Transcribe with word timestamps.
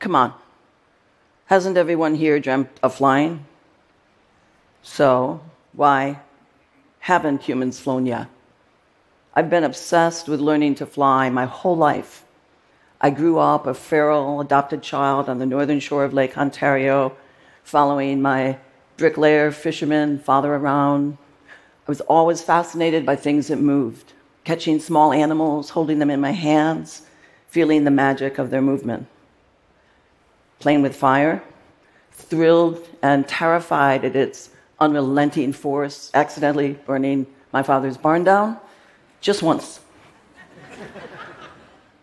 Come 0.00 0.16
on. 0.16 0.32
Hasn't 1.46 1.76
everyone 1.76 2.14
here 2.14 2.40
dreamt 2.40 2.70
of 2.82 2.94
flying? 2.94 3.44
So, 4.82 5.42
why 5.74 6.20
haven't 7.00 7.42
humans 7.42 7.78
flown 7.78 8.06
yet? 8.06 8.28
I've 9.34 9.50
been 9.50 9.62
obsessed 9.62 10.26
with 10.26 10.40
learning 10.40 10.76
to 10.76 10.86
fly 10.86 11.28
my 11.28 11.44
whole 11.44 11.76
life. 11.76 12.24
I 12.98 13.10
grew 13.10 13.38
up 13.38 13.66
a 13.66 13.74
feral 13.74 14.40
adopted 14.40 14.82
child 14.82 15.28
on 15.28 15.38
the 15.38 15.44
northern 15.44 15.80
shore 15.80 16.04
of 16.04 16.14
Lake 16.14 16.38
Ontario, 16.38 17.14
following 17.62 18.22
my 18.22 18.56
bricklayer 18.96 19.52
fisherman 19.52 20.18
father 20.18 20.54
around. 20.54 21.18
I 21.86 21.90
was 21.90 22.00
always 22.02 22.40
fascinated 22.40 23.04
by 23.04 23.16
things 23.16 23.48
that 23.48 23.60
moved, 23.60 24.14
catching 24.44 24.80
small 24.80 25.12
animals, 25.12 25.70
holding 25.70 25.98
them 25.98 26.10
in 26.10 26.22
my 26.22 26.32
hands, 26.32 27.02
feeling 27.48 27.84
the 27.84 27.90
magic 27.90 28.38
of 28.38 28.48
their 28.48 28.62
movement. 28.62 29.06
Playing 30.60 30.82
with 30.82 30.94
fire, 30.94 31.42
thrilled 32.12 32.86
and 33.02 33.26
terrified 33.26 34.04
at 34.04 34.14
its 34.14 34.50
unrelenting 34.78 35.52
force, 35.52 36.10
accidentally 36.14 36.74
burning 36.86 37.26
my 37.52 37.62
father's 37.62 37.96
barn 37.96 38.24
down 38.24 38.58
just 39.20 39.42
once. 39.42 39.80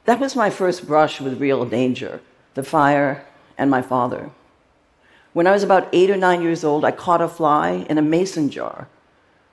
that 0.05 0.19
was 0.19 0.35
my 0.35 0.49
first 0.49 0.85
brush 0.85 1.19
with 1.21 1.41
real 1.41 1.65
danger 1.65 2.21
the 2.53 2.63
fire 2.63 3.23
and 3.57 3.69
my 3.69 3.83
father. 3.83 4.31
When 5.33 5.45
I 5.45 5.51
was 5.51 5.61
about 5.61 5.87
eight 5.93 6.09
or 6.09 6.17
nine 6.17 6.41
years 6.41 6.63
old, 6.63 6.83
I 6.83 6.89
caught 6.91 7.21
a 7.21 7.27
fly 7.27 7.85
in 7.87 7.99
a 7.99 8.01
mason 8.01 8.49
jar. 8.49 8.87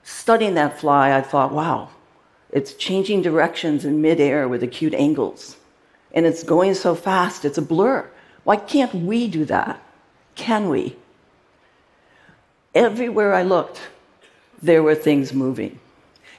Studying 0.03 0.55
that 0.55 0.81
fly, 0.81 1.15
I 1.15 1.21
thought, 1.21 1.53
wow, 1.53 1.91
it's 2.51 2.73
changing 2.73 3.21
directions 3.21 3.85
in 3.85 4.01
midair 4.01 4.49
with 4.49 4.63
acute 4.63 4.95
angles. 4.95 5.59
And 6.13 6.25
it's 6.25 6.43
going 6.43 6.73
so 6.73 6.95
fast, 6.95 7.45
it's 7.45 7.59
a 7.59 7.63
blur. 7.63 8.11
Why 8.45 8.57
can't 8.57 8.95
we 8.95 9.29
do 9.29 9.45
that? 9.47 9.83
Can 10.35 10.69
we? 10.69 10.97
Everywhere 12.75 13.35
I 13.35 13.43
looked, 13.43 13.81
there 14.63 14.83
were 14.83 14.95
things 14.95 15.33
moving. 15.33 15.79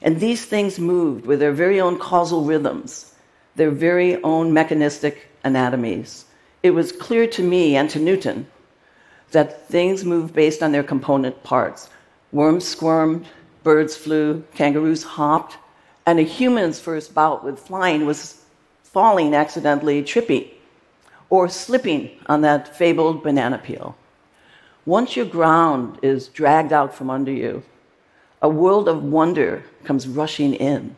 And 0.02 0.20
these 0.20 0.44
things 0.44 0.78
moved 0.78 1.26
with 1.26 1.40
their 1.40 1.52
very 1.52 1.80
own 1.80 1.98
causal 1.98 2.44
rhythms, 2.44 3.14
their 3.56 3.70
very 3.70 4.22
own 4.22 4.52
mechanistic 4.52 5.28
anatomies. 5.42 6.26
It 6.62 6.70
was 6.70 6.92
clear 6.92 7.26
to 7.28 7.42
me 7.42 7.76
and 7.76 7.88
to 7.90 7.98
Newton 7.98 8.46
that 9.32 9.68
things 9.68 10.04
move 10.04 10.32
based 10.32 10.62
on 10.62 10.72
their 10.72 10.82
component 10.82 11.42
parts. 11.42 11.88
Worms 12.32 12.66
squirmed, 12.66 13.26
birds 13.62 13.96
flew, 13.96 14.44
kangaroos 14.54 15.02
hopped, 15.02 15.56
and 16.06 16.18
a 16.18 16.22
human's 16.22 16.78
first 16.78 17.14
bout 17.14 17.42
with 17.42 17.58
flying 17.58 18.06
was 18.06 18.44
falling 18.84 19.34
accidentally, 19.34 20.02
tripping, 20.02 20.48
or 21.30 21.48
slipping 21.48 22.10
on 22.26 22.40
that 22.42 22.76
fabled 22.76 23.22
banana 23.22 23.58
peel. 23.58 23.96
Once 24.84 25.16
your 25.16 25.26
ground 25.26 25.98
is 26.02 26.28
dragged 26.28 26.72
out 26.72 26.94
from 26.94 27.10
under 27.10 27.32
you, 27.32 27.62
a 28.40 28.48
world 28.48 28.88
of 28.88 29.02
wonder 29.02 29.64
comes 29.84 30.06
rushing 30.06 30.54
in. 30.54 30.94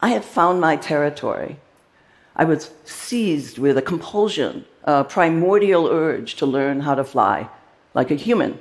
I 0.00 0.08
had 0.08 0.24
found 0.24 0.60
my 0.60 0.76
territory. 0.76 1.58
I 2.36 2.44
was 2.44 2.70
seized 2.84 3.58
with 3.58 3.76
a 3.76 3.82
compulsion 3.82 4.64
a 4.88 5.04
primordial 5.04 5.86
urge 5.86 6.36
to 6.36 6.46
learn 6.46 6.80
how 6.80 6.94
to 6.94 7.04
fly 7.04 7.46
like 7.92 8.10
a 8.10 8.14
human. 8.14 8.58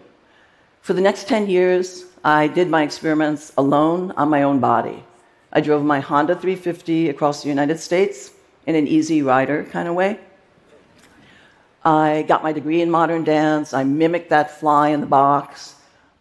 For 0.82 0.92
the 0.92 1.00
next 1.00 1.28
10 1.30 1.48
years, 1.48 2.04
I 2.22 2.48
did 2.48 2.70
my 2.70 2.84
experiments 2.84 3.54
alone 3.58 4.12
on 4.18 4.28
my 4.28 4.44
own 4.44 4.60
body. 4.60 5.04
I 5.54 5.62
drove 5.62 5.86
my 5.86 6.02
Honda 6.02 6.36
350 6.36 7.08
across 7.08 7.44
the 7.44 7.50
United 7.50 7.80
States 7.80 8.32
in 8.68 8.76
an 8.76 8.88
easy 8.88 9.24
rider 9.24 9.64
kind 9.64 9.88
of 9.88 9.96
way. 9.96 10.20
I 11.84 12.26
got 12.28 12.44
my 12.44 12.52
degree 12.52 12.82
in 12.82 12.92
modern 12.92 13.24
dance. 13.24 13.74
I 13.74 13.86
mimicked 13.86 14.30
that 14.30 14.60
fly 14.60 14.90
in 14.90 15.00
the 15.00 15.08
box. 15.08 15.76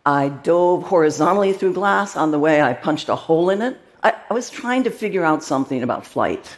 I 0.06 0.28
dove 0.28 0.84
horizontally 0.84 1.52
through 1.52 1.74
glass 1.74 2.16
on 2.16 2.30
the 2.30 2.38
way. 2.38 2.62
I 2.62 2.72
punched 2.72 3.08
a 3.08 3.16
hole 3.16 3.50
in 3.50 3.60
it. 3.60 3.76
I, 4.04 4.14
I 4.30 4.34
was 4.34 4.48
trying 4.48 4.84
to 4.84 4.90
figure 4.90 5.24
out 5.24 5.42
something 5.42 5.82
about 5.82 6.06
flight. 6.06 6.56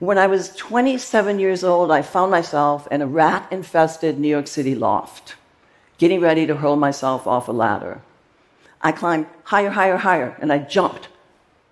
When 0.00 0.18
I 0.18 0.26
was 0.26 0.56
27 0.56 1.38
years 1.38 1.62
old, 1.62 1.92
I 1.92 2.02
found 2.02 2.32
myself 2.32 2.88
in 2.90 3.00
a 3.02 3.06
rat 3.06 3.46
infested 3.52 4.18
New 4.18 4.26
York 4.26 4.48
City 4.48 4.74
loft, 4.74 5.36
getting 5.98 6.20
ready 6.20 6.44
to 6.48 6.56
hurl 6.56 6.74
myself 6.74 7.28
off 7.28 7.46
a 7.46 7.52
ladder. 7.52 8.02
I 8.80 8.90
climbed 8.90 9.26
higher, 9.44 9.70
higher, 9.70 9.98
higher, 9.98 10.36
and 10.40 10.52
I 10.52 10.58
jumped. 10.58 11.06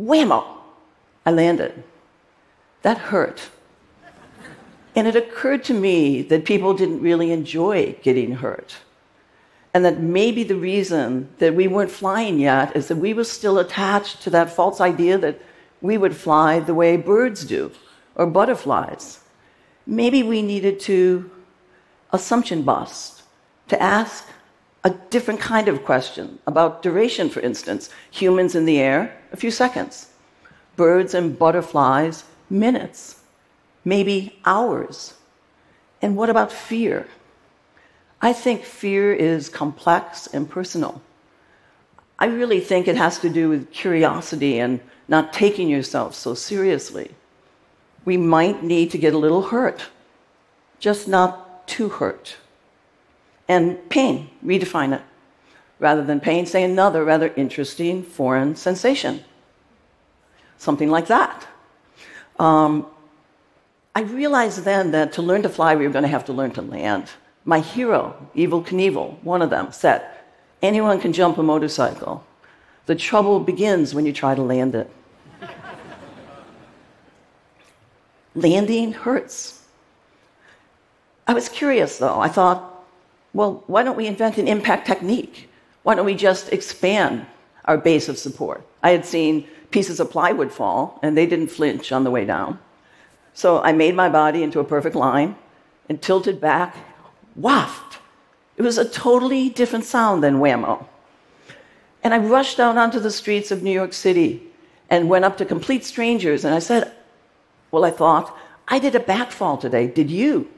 Whammo! 0.01 0.45
I 1.27 1.33
landed. 1.33 1.83
That 2.83 2.99
hurt. 2.99 3.51
And 4.97 5.07
it 5.07 5.17
occurred 5.17 5.65
to 5.65 5.75
me 5.75 6.23
that 6.23 6.45
people 6.45 6.75
didn't 6.75 7.01
really 7.01 7.31
enjoy 7.31 7.97
getting 8.03 8.37
hurt. 8.37 8.77
And 9.73 9.85
that 9.85 10.01
maybe 10.01 10.43
the 10.43 10.57
reason 10.57 11.29
that 11.39 11.55
we 11.55 11.69
weren't 11.69 11.93
flying 11.93 12.41
yet 12.41 12.75
is 12.75 12.89
that 12.89 12.97
we 12.97 13.15
were 13.15 13.25
still 13.25 13.59
attached 13.59 14.23
to 14.23 14.31
that 14.31 14.51
false 14.51 14.81
idea 14.81 15.17
that 15.19 15.41
we 15.81 15.97
would 15.97 16.17
fly 16.17 16.59
the 16.59 16.75
way 16.75 16.97
birds 16.97 17.45
do 17.45 17.71
or 18.17 18.27
butterflies. 18.27 19.21
Maybe 19.87 20.23
we 20.23 20.43
needed 20.43 20.81
to 20.81 21.31
assumption 22.13 22.63
bust, 22.63 23.23
to 23.69 23.81
ask 23.81 24.27
a 24.83 24.91
different 24.91 25.41
kind 25.41 25.69
of 25.69 25.85
question 25.85 26.39
about 26.47 26.83
duration, 26.83 27.29
for 27.31 27.41
instance. 27.41 27.91
Humans 28.11 28.55
in 28.55 28.65
the 28.65 28.81
air, 28.81 29.17
a 29.33 29.37
few 29.37 29.51
seconds. 29.51 30.09
Birds 30.77 31.15
and 31.15 31.39
butterflies, 31.39 32.25
minutes, 32.51 33.21
maybe 33.85 34.39
hours. 34.45 35.15
And 36.03 36.17
what 36.17 36.31
about 36.31 36.53
fear? 36.53 37.07
I 38.21 38.33
think 38.33 38.65
fear 38.65 39.15
is 39.15 39.49
complex 39.49 40.27
and 40.27 40.49
personal. 40.49 41.01
I 42.19 42.27
really 42.27 42.61
think 42.61 42.87
it 42.87 42.97
has 42.97 43.19
to 43.21 43.31
do 43.31 43.49
with 43.49 43.71
curiosity 43.71 44.59
and 44.59 44.81
not 45.09 45.33
taking 45.33 45.69
yourself 45.69 46.15
so 46.15 46.35
seriously 46.35 47.15
we 48.05 48.17
might 48.17 48.63
need 48.63 48.91
to 48.91 48.99
get 48.99 49.15
a 49.15 49.19
little 49.19 49.43
hurt, 49.43 49.89
just 50.79 51.09
not 51.09 51.67
too 51.69 51.89
hurt. 51.89 52.37
And 53.49 53.89
pain, 53.91 54.31
redefine 54.45 54.95
it. 54.95 55.03
Rather 55.79 56.05
than 56.05 56.21
pain, 56.21 56.47
say 56.47 56.63
another 56.63 57.05
rather 57.05 57.33
interesting 57.37 58.03
foreign 58.03 58.55
sensation. 58.55 59.25
Something 60.59 60.91
like 60.91 61.07
that. 61.07 61.47
Um, 62.41 62.87
I 63.95 64.01
realized 64.01 64.65
then 64.65 64.93
that 64.93 65.13
to 65.15 65.23
learn 65.23 65.43
to 65.43 65.51
fly, 65.51 65.77
we 65.77 65.87
were 65.87 65.93
going 65.93 66.05
to 66.05 66.09
have 66.09 66.25
to 66.25 66.33
learn 66.33 66.53
to 66.53 66.63
land. 66.63 67.11
My 67.45 67.61
hero, 67.61 68.17
Evel 68.35 68.67
Knievel, 68.67 69.23
one 69.23 69.43
of 69.43 69.51
them, 69.51 69.73
said, 69.73 70.03
Anyone 70.63 71.01
can 71.01 71.13
jump 71.13 71.37
a 71.37 71.43
motorcycle. 71.43 72.25
The 72.87 72.95
trouble 72.95 73.41
begins 73.41 73.95
when 73.95 74.07
you 74.07 74.13
try 74.13 74.35
to 74.35 74.43
land 74.43 74.75
it. 74.75 74.91
landing 78.35 78.93
hurts. 78.93 79.63
I 81.27 81.35
was 81.35 81.49
curious 81.51 81.99
though. 81.99 82.21
I 82.21 82.29
thought, 82.29 82.85
well, 83.35 83.65
why 83.67 83.83
don't 83.83 83.97
we 83.97 84.07
invent 84.07 84.39
an 84.39 84.49
impact 84.49 84.87
technique? 84.87 85.51
Why 85.83 85.95
don't 85.95 86.07
we 86.07 86.15
just 86.15 86.53
expand 86.53 87.27
our 87.67 87.77
base 87.77 88.09
of 88.09 88.17
support? 88.19 88.67
I 88.83 88.91
had 88.91 89.05
seen 89.05 89.47
pieces 89.71 90.01
of 90.01 90.11
plywood 90.11 90.53
fall, 90.53 90.99
and 91.03 91.17
they 91.17 91.27
didn't 91.27 91.49
flinch 91.49 91.93
on 91.93 92.05
the 92.05 92.11
way 92.11 92.25
down. 92.25 92.59
So 93.35 93.61
I 93.63 93.73
made 93.73 93.95
my 93.95 94.09
body 94.09 94.43
into 94.43 94.61
a 94.61 94.65
perfect 94.65 94.97
line 94.97 95.37
and 95.89 96.01
tilted 96.03 96.41
back, 96.41 96.77
waft. 97.37 97.99
It 98.57 98.63
was 98.63 98.79
a 98.79 98.89
totally 98.89 99.49
different 99.49 99.85
sound 99.85 100.23
than 100.23 100.37
whammo. 100.37 100.87
And 102.03 102.13
I 102.13 102.19
rushed 102.19 102.59
out 102.59 102.77
onto 102.77 103.01
the 103.01 103.11
streets 103.11 103.51
of 103.51 103.63
New 103.63 103.71
York 103.71 103.93
City 103.93 104.43
and 104.89 105.09
went 105.09 105.25
up 105.25 105.37
to 105.39 105.45
complete 105.45 105.85
strangers 105.85 106.45
and 106.45 106.55
I 106.55 106.59
said, 106.59 106.93
well, 107.71 107.85
I 107.85 107.91
thought, 107.91 108.37
I 108.69 108.79
did 108.79 108.95
a 108.95 109.01
backfall 109.01 109.61
today. 109.61 109.87
Did 109.87 110.11
you? 110.11 110.49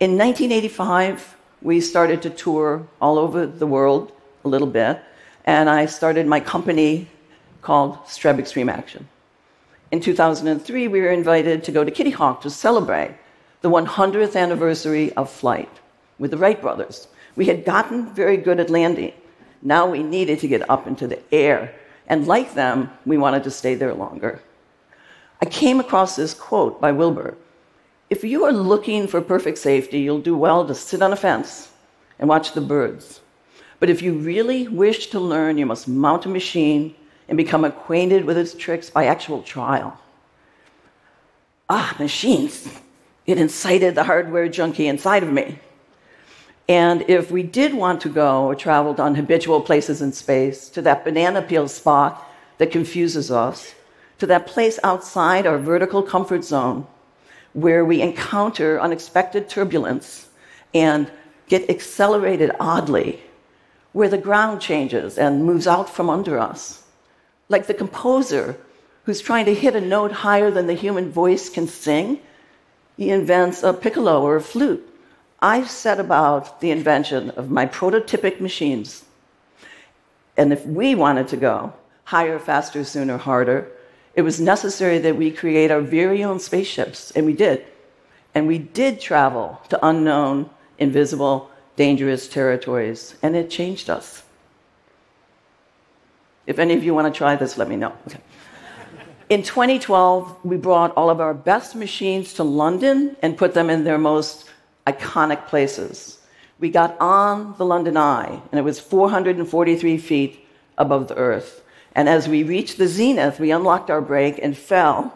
In 0.00 0.18
1985, 0.18 1.36
we 1.62 1.80
started 1.80 2.22
to 2.22 2.30
tour 2.30 2.86
all 3.00 3.18
over 3.18 3.46
the 3.46 3.66
world 3.66 4.12
a 4.44 4.48
little 4.48 4.68
bit, 4.68 5.00
and 5.44 5.68
I 5.68 5.86
started 5.86 6.26
my 6.26 6.40
company 6.40 7.08
called 7.66 7.98
Streb 8.04 8.38
Extreme 8.38 8.68
Action. 8.68 9.08
In 9.90 9.98
2003, 9.98 10.86
we 10.86 11.00
were 11.00 11.10
invited 11.10 11.64
to 11.64 11.72
go 11.72 11.82
to 11.82 11.90
Kitty 11.90 12.12
Hawk 12.12 12.40
to 12.42 12.48
celebrate 12.48 13.16
the 13.60 13.68
100th 13.68 14.36
anniversary 14.36 15.12
of 15.14 15.28
flight 15.28 15.72
with 16.20 16.30
the 16.30 16.36
Wright 16.36 16.60
brothers. 16.62 17.08
We 17.34 17.46
had 17.46 17.64
gotten 17.64 18.14
very 18.14 18.36
good 18.36 18.60
at 18.60 18.70
landing. 18.70 19.14
Now 19.62 19.84
we 19.90 20.04
needed 20.04 20.38
to 20.40 20.52
get 20.54 20.70
up 20.70 20.86
into 20.86 21.08
the 21.08 21.20
air. 21.34 21.74
And 22.06 22.28
like 22.28 22.54
them, 22.54 22.92
we 23.04 23.18
wanted 23.18 23.42
to 23.44 23.50
stay 23.50 23.74
there 23.74 23.94
longer. 23.94 24.40
I 25.42 25.46
came 25.46 25.80
across 25.80 26.14
this 26.14 26.34
quote 26.34 26.80
by 26.80 26.92
Wilbur 26.92 27.36
If 28.10 28.22
you 28.22 28.44
are 28.44 28.52
looking 28.52 29.08
for 29.08 29.20
perfect 29.20 29.58
safety, 29.58 29.98
you'll 29.98 30.28
do 30.30 30.36
well 30.36 30.64
to 30.68 30.74
sit 30.74 31.02
on 31.02 31.12
a 31.12 31.22
fence 31.26 31.72
and 32.20 32.28
watch 32.28 32.52
the 32.52 32.60
birds. 32.60 33.22
But 33.80 33.90
if 33.90 34.02
you 34.02 34.12
really 34.12 34.68
wish 34.68 35.08
to 35.08 35.18
learn, 35.18 35.58
you 35.58 35.66
must 35.66 35.88
mount 35.88 36.26
a 36.26 36.28
machine 36.28 36.94
and 37.28 37.36
become 37.36 37.64
acquainted 37.64 38.24
with 38.24 38.36
its 38.36 38.54
tricks 38.54 38.90
by 38.90 39.06
actual 39.06 39.42
trial. 39.42 39.98
Ah, 41.68 41.96
machines. 41.98 42.68
It 43.26 43.38
incited 43.38 43.94
the 43.94 44.04
hardware 44.04 44.48
junkie 44.48 44.86
inside 44.86 45.22
of 45.22 45.32
me. 45.32 45.58
And 46.68 47.04
if 47.08 47.30
we 47.30 47.42
did 47.42 47.74
want 47.74 48.00
to 48.02 48.08
go 48.08 48.44
or 48.44 48.54
traveled 48.54 49.00
on 49.00 49.14
habitual 49.14 49.60
places 49.60 50.02
in 50.02 50.12
space, 50.12 50.68
to 50.70 50.82
that 50.82 51.04
banana 51.04 51.42
peel 51.42 51.68
spot 51.68 52.26
that 52.58 52.70
confuses 52.70 53.30
us, 53.30 53.74
to 54.18 54.26
that 54.26 54.46
place 54.46 54.78
outside 54.82 55.46
our 55.46 55.58
vertical 55.58 56.02
comfort 56.02 56.44
zone 56.44 56.86
where 57.52 57.84
we 57.84 58.02
encounter 58.02 58.80
unexpected 58.80 59.48
turbulence 59.48 60.28
and 60.74 61.10
get 61.48 61.70
accelerated 61.70 62.50
oddly, 62.60 63.20
where 63.92 64.08
the 64.08 64.18
ground 64.18 64.60
changes 64.60 65.16
and 65.16 65.44
moves 65.44 65.66
out 65.66 65.88
from 65.88 66.10
under 66.10 66.38
us. 66.38 66.82
Like 67.48 67.66
the 67.66 67.74
composer 67.74 68.58
who's 69.04 69.20
trying 69.20 69.44
to 69.44 69.54
hit 69.54 69.76
a 69.76 69.80
note 69.80 70.12
higher 70.12 70.50
than 70.50 70.66
the 70.66 70.74
human 70.74 71.10
voice 71.10 71.48
can 71.48 71.68
sing, 71.68 72.20
he 72.96 73.10
invents 73.10 73.62
a 73.62 73.72
piccolo 73.72 74.22
or 74.22 74.36
a 74.36 74.40
flute. 74.40 74.86
I 75.40 75.64
set 75.64 76.00
about 76.00 76.60
the 76.60 76.70
invention 76.70 77.30
of 77.30 77.50
my 77.50 77.66
prototypic 77.66 78.40
machines. 78.40 79.04
And 80.36 80.52
if 80.52 80.66
we 80.66 80.94
wanted 80.94 81.28
to 81.28 81.36
go 81.36 81.72
higher, 82.04 82.38
faster, 82.38 82.84
sooner, 82.84 83.18
harder, 83.18 83.68
it 84.14 84.22
was 84.22 84.40
necessary 84.40 84.98
that 84.98 85.16
we 85.16 85.30
create 85.30 85.70
our 85.70 85.80
very 85.80 86.24
own 86.24 86.38
spaceships, 86.40 87.10
and 87.10 87.26
we 87.26 87.34
did. 87.34 87.64
And 88.34 88.46
we 88.46 88.58
did 88.58 89.00
travel 89.00 89.60
to 89.68 89.86
unknown, 89.86 90.50
invisible, 90.78 91.50
dangerous 91.76 92.28
territories, 92.28 93.16
and 93.22 93.36
it 93.36 93.50
changed 93.50 93.90
us. 93.90 94.22
If 96.46 96.58
any 96.58 96.74
of 96.74 96.84
you 96.84 96.94
want 96.94 97.12
to 97.12 97.16
try 97.16 97.36
this, 97.36 97.58
let 97.58 97.68
me 97.68 97.76
know. 97.76 97.92
Okay. 98.06 98.20
In 99.28 99.42
2012, 99.42 100.44
we 100.44 100.56
brought 100.56 100.96
all 100.96 101.10
of 101.10 101.20
our 101.20 101.34
best 101.34 101.74
machines 101.74 102.34
to 102.34 102.44
London 102.44 103.16
and 103.22 103.36
put 103.36 103.54
them 103.54 103.68
in 103.70 103.82
their 103.82 103.98
most 103.98 104.48
iconic 104.86 105.48
places. 105.48 106.18
We 106.60 106.70
got 106.70 106.96
on 107.00 107.56
the 107.58 107.66
London 107.66 107.96
Eye, 107.96 108.40
and 108.50 108.58
it 108.58 108.62
was 108.62 108.78
443 108.78 109.98
feet 109.98 110.46
above 110.78 111.08
the 111.08 111.16
earth. 111.16 111.64
And 111.94 112.08
as 112.08 112.28
we 112.28 112.44
reached 112.44 112.78
the 112.78 112.86
zenith, 112.86 113.40
we 113.40 113.50
unlocked 113.50 113.90
our 113.90 114.00
brake 114.00 114.38
and 114.40 114.56
fell 114.56 115.12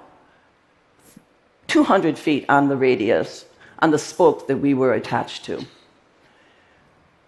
200 1.69 2.19
feet 2.19 2.45
on 2.49 2.69
the 2.69 2.77
radius, 2.77 3.45
on 3.79 3.93
the 3.93 3.99
spoke 3.99 4.49
that 4.49 4.57
we 4.57 4.75
were 4.75 4.93
attached 4.93 5.45
to. 5.45 5.65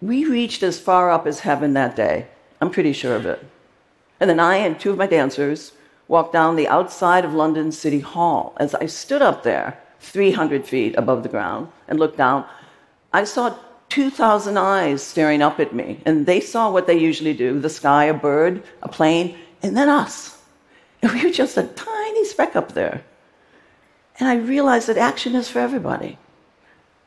We 0.01 0.25
reached 0.25 0.63
as 0.63 0.81
far 0.81 1.09
up 1.09 1.25
as 1.25 1.39
heaven 1.39 1.73
that 1.73 1.95
day. 1.95 2.27
I'm 2.59 2.71
pretty 2.71 2.91
sure 2.91 3.15
of 3.15 3.25
it. 3.25 3.45
And 4.23 4.29
then 4.29 4.39
I 4.39 4.55
and 4.55 4.79
two 4.79 4.91
of 4.91 4.97
my 4.97 5.05
dancers 5.05 5.73
walked 6.07 6.31
down 6.31 6.55
the 6.55 6.69
outside 6.69 7.25
of 7.25 7.33
London 7.33 7.73
City 7.73 7.99
Hall. 7.99 8.55
As 8.55 8.73
I 8.73 8.85
stood 8.85 9.21
up 9.21 9.43
there, 9.43 9.77
300 9.99 10.65
feet 10.65 10.95
above 10.95 11.23
the 11.23 11.27
ground, 11.27 11.67
and 11.89 11.99
looked 11.99 12.19
down, 12.19 12.45
I 13.11 13.25
saw 13.25 13.53
2,000 13.89 14.57
eyes 14.57 15.03
staring 15.03 15.41
up 15.41 15.59
at 15.59 15.75
me. 15.75 15.99
And 16.05 16.25
they 16.25 16.39
saw 16.39 16.71
what 16.71 16.87
they 16.87 16.97
usually 16.97 17.33
do 17.33 17.59
the 17.59 17.69
sky, 17.69 18.05
a 18.05 18.13
bird, 18.13 18.63
a 18.81 18.87
plane, 18.87 19.35
and 19.61 19.75
then 19.75 19.89
us. 19.89 20.41
And 21.01 21.11
we 21.11 21.25
were 21.25 21.29
just 21.29 21.57
a 21.57 21.63
tiny 21.63 22.23
speck 22.23 22.55
up 22.55 22.71
there. 22.71 23.03
And 24.21 24.29
I 24.29 24.35
realized 24.35 24.87
that 24.87 24.97
action 24.97 25.35
is 25.35 25.49
for 25.49 25.59
everybody. 25.59 26.17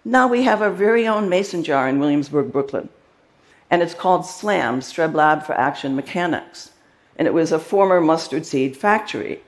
Now 0.05 0.29
we 0.29 0.43
have 0.43 0.61
our 0.61 0.71
very 0.71 1.09
own 1.09 1.31
mason 1.31 1.65
jar 1.65 1.89
in 1.89 1.99
Williamsburg, 1.99 2.53
Brooklyn. 2.53 2.91
And 3.71 3.81
it's 3.81 3.95
called 3.95 4.27
SLAM, 4.27 4.81
Streb 4.81 5.15
Lab 5.15 5.45
for 5.45 5.55
Action 5.55 5.97
Mechanics. 5.97 6.73
And 7.17 7.27
it 7.27 7.35
was 7.35 7.53
a 7.53 7.59
former 7.59 8.01
mustard 8.01 8.47
seed 8.47 8.77
factory. 8.77 9.41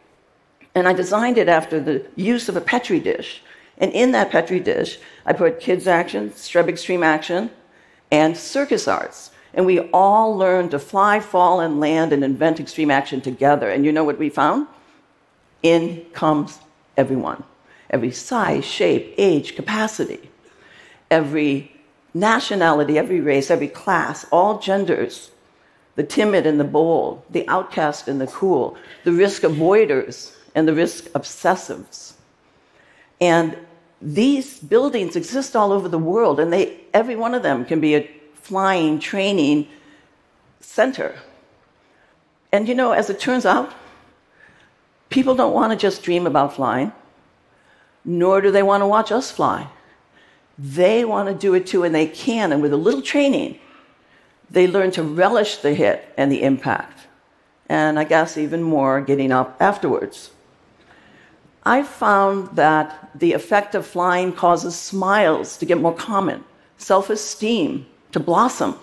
And 0.75 0.89
I 0.89 0.93
designed 0.93 1.39
it 1.39 1.49
after 1.49 1.81
the 1.81 2.07
use 2.17 2.49
of 2.49 2.57
a 2.57 2.61
Petri 2.61 3.01
dish. 3.01 3.43
And 3.79 3.93
in 3.93 4.13
that 4.13 4.31
Petri 4.31 4.61
dish, 4.61 4.99
I 5.25 5.33
put 5.33 5.61
kids' 5.61 5.87
action, 5.87 6.31
Streb 6.31 6.69
Extreme 6.69 7.03
Action, 7.03 7.51
and 8.11 8.37
circus 8.37 8.89
arts. 8.89 9.31
And 9.55 9.67
we 9.67 9.81
all 9.91 10.37
learned 10.37 10.71
to 10.73 10.79
fly, 10.79 11.21
fall, 11.21 11.61
and 11.61 11.81
land 11.81 12.13
and 12.13 12.23
invent 12.23 12.61
extreme 12.61 12.91
action 12.91 13.21
together. 13.21 13.69
And 13.71 13.85
you 13.85 13.93
know 13.93 14.05
what 14.05 14.19
we 14.19 14.29
found? 14.29 14.67
In 15.63 16.07
comes 16.13 16.59
everyone 16.97 17.43
every 17.91 18.11
size, 18.11 18.65
shape, 18.65 19.15
age, 19.17 19.57
capacity, 19.57 20.31
every 21.11 21.73
nationality, 22.13 22.99
every 22.99 23.21
race, 23.21 23.51
every 23.51 23.69
class, 23.69 24.27
all 24.31 24.59
genders, 24.59 25.31
the 25.99 26.05
timid 26.05 26.47
and 26.47 26.61
the 26.61 26.65
bold, 26.65 27.21
the 27.29 27.47
outcast 27.49 28.07
and 28.07 28.21
the 28.21 28.29
cool, 28.29 28.77
the 29.03 29.11
risk 29.11 29.43
avoiders 29.43 30.33
and 30.55 30.69
the 30.69 30.73
risk 30.73 31.07
obsessives. 31.07 32.13
And 33.21 33.57
these 34.01 34.61
buildings 34.61 35.17
exist 35.17 35.57
all 35.57 35.73
over 35.73 35.89
the 35.89 35.99
world, 35.99 36.39
and 36.39 36.53
they, 36.53 36.83
every 36.95 37.17
one 37.17 37.35
of 37.35 37.43
them 37.43 37.65
can 37.65 37.81
be 37.81 37.97
a 37.97 38.09
flying 38.35 39.01
training 39.01 39.67
center. 40.61 41.17
And 42.53 42.69
you 42.69 42.77
know, 42.77 42.93
as 42.93 43.11
it 43.11 43.19
turns 43.19 43.45
out, 43.45 43.75
people 45.09 45.35
don't 45.35 45.53
want 45.53 45.73
to 45.73 45.77
just 45.77 46.05
dream 46.05 46.29
about 46.29 46.55
flying, 46.55 46.93
nor 48.05 48.41
do 48.41 48.53
they 48.53 48.63
want 48.63 48.83
to 48.83 48.87
watch 48.87 49.11
us 49.11 49.33
fly. 49.33 49.67
They 50.57 51.05
want 51.05 51.29
to 51.29 51.35
do 51.35 51.55
it 51.55 51.67
too, 51.67 51.83
and 51.83 51.93
they 51.93 52.07
can. 52.07 52.53
And 52.53 52.63
with 52.63 52.73
a 52.73 52.77
little 52.77 53.03
training, 53.03 53.59
they 54.51 54.67
learn 54.67 54.91
to 54.93 55.03
relish 55.03 55.57
the 55.59 55.75
hit 55.75 56.13
and 56.17 56.33
the 56.33 56.43
impact. 56.43 57.07
And 57.69 57.99
I 57.99 58.05
guess 58.05 58.39
even 58.39 58.63
more 58.63 59.01
getting 59.01 59.31
up 59.33 59.57
afterwards. 59.61 60.31
I 61.65 61.83
found 61.83 62.57
that 62.57 63.11
the 63.15 63.35
effect 63.35 63.75
of 63.75 63.87
flying 63.87 64.33
causes 64.33 64.75
smiles 64.75 65.59
to 65.59 65.67
get 65.67 65.81
more 65.81 65.95
common, 65.95 66.45
self 66.79 67.11
esteem 67.11 67.87
to 68.13 68.21
blossom. 68.21 68.79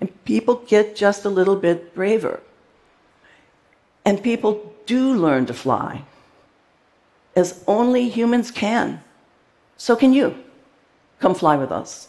And 0.00 0.24
people 0.24 0.56
get 0.66 0.96
just 0.96 1.24
a 1.24 1.28
little 1.28 1.56
bit 1.56 1.94
braver. 1.94 2.40
And 4.04 4.22
people 4.22 4.72
do 4.86 5.14
learn 5.14 5.46
to 5.46 5.54
fly, 5.54 6.02
as 7.36 7.62
only 7.66 8.08
humans 8.08 8.50
can. 8.50 9.02
So 9.76 9.96
can 9.96 10.12
you. 10.12 10.34
Come 11.20 11.34
fly 11.34 11.56
with 11.56 11.72
us. 11.72 12.08